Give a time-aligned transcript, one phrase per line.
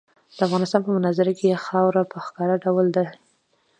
[0.37, 3.07] د افغانستان په منظره کې خاوره په ښکاره ډول دي.